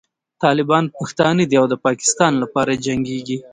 طالبان 0.43 0.85
پښتانه 0.97 1.43
دي 1.49 1.55
او 1.61 1.67
د 1.69 1.75
پاکستان 1.85 2.33
لپاره 2.43 2.81
جنګېږي. 2.85 3.37